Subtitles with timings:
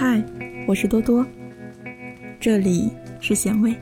[0.00, 0.24] 嗨，
[0.68, 1.26] 我是多多，
[2.38, 2.88] 这里
[3.20, 3.74] 是咸味。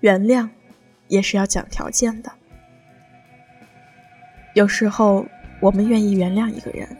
[0.00, 0.46] 原谅
[1.08, 2.30] 也是要讲条件的。
[4.52, 5.24] 有时候，
[5.58, 6.94] 我们愿意原谅一个人，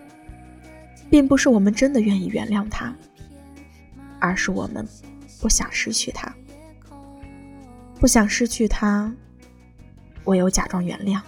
[1.10, 2.96] 并不是我们真的愿意原谅他，
[4.18, 4.88] 而是我们
[5.38, 6.34] 不想失去他。
[7.96, 9.14] 不想失去他，
[10.24, 11.20] 唯有假装原谅。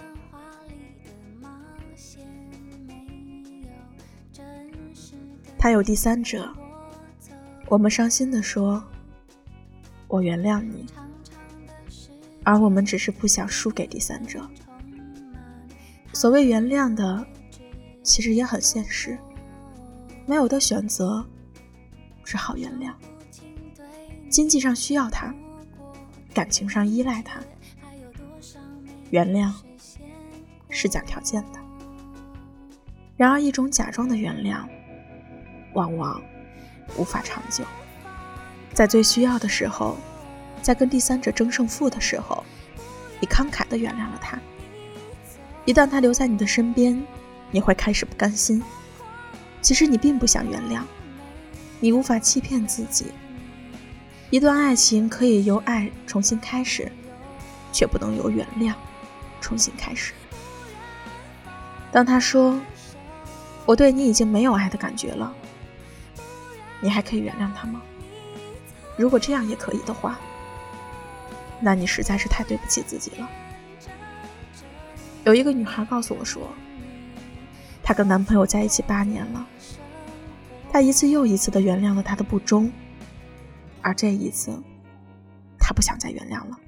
[5.58, 6.52] 他有第三者，
[7.68, 8.82] 我们伤心的说
[10.08, 10.86] ：“我原谅你。”
[12.44, 14.44] 而我们只是不想输给第三者。
[16.12, 17.24] 所谓原谅的，
[18.02, 19.16] 其实也很现实，
[20.26, 21.24] 没有的选择，
[22.24, 22.92] 只好原谅。
[24.28, 25.32] 经济上需要他。
[26.34, 27.40] 感情上依赖他，
[29.12, 29.52] 原谅
[30.70, 31.60] 是讲条件的。
[33.14, 34.66] 然而，一种假装的原谅，
[35.74, 36.20] 往往
[36.96, 37.62] 无法长久。
[38.72, 39.98] 在最需要的时候，
[40.62, 42.42] 在跟第三者争胜负的时候，
[43.20, 44.38] 你慷慨的原谅了他。
[45.66, 47.00] 一旦他留在你的身边，
[47.50, 48.62] 你会开始不甘心。
[49.60, 50.80] 其实你并不想原谅，
[51.80, 53.12] 你无法欺骗自己。
[54.30, 56.90] 一段爱情可以由爱重新开始，
[57.74, 58.72] 却不能由原谅
[59.42, 60.14] 重新开始。
[61.90, 62.58] 当他说
[63.66, 65.34] ：“我对你已经没有爱的感觉了”，
[66.80, 67.82] 你还可以原谅他吗？
[68.96, 70.18] 如果这样也可以的话，
[71.60, 73.28] 那你实在是太对不起自己了。
[75.24, 76.48] 有一个女孩告诉我说，
[77.82, 79.46] 她跟男朋友在一起八年了，
[80.72, 82.72] 她一次又一次的原谅了他的不忠。
[83.82, 84.60] 而这一次，
[85.58, 86.58] 她不想再原谅了。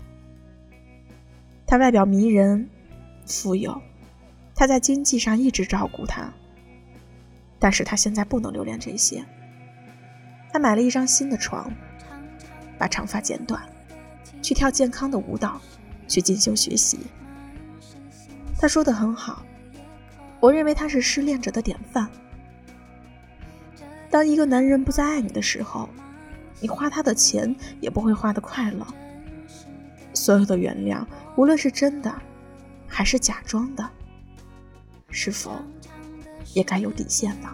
[1.67, 2.69] 他外表迷人，
[3.27, 3.81] 富有，
[4.55, 6.33] 他在经济上一直照顾他。
[7.59, 9.25] 但是他现在不能留恋这些。
[10.53, 11.73] 他买了一张新的床，
[12.79, 13.63] 把长发剪短，
[14.43, 15.61] 去跳健康的舞蹈，
[16.07, 16.99] 去进修学习。
[18.61, 19.45] 他说的很好，
[20.41, 22.09] 我认为他是失恋者的典范。
[24.11, 25.89] 当一个男人不再爱你的时候。
[26.61, 28.87] 你花他的钱也不会花的快乐。
[30.15, 31.05] 所有的原谅，
[31.37, 32.15] 无论是真的，
[32.87, 33.89] 还是假装的，
[35.11, 35.53] 是否
[36.55, 37.49] 也该有底线呢？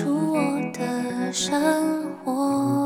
[0.00, 1.60] 出我的生
[2.24, 2.79] 活。